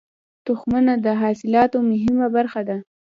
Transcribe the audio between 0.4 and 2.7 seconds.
تخمونه د حاصلاتو مهمه برخه